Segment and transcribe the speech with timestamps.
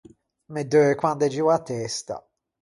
[0.53, 2.15] Me deue quande gio a testa.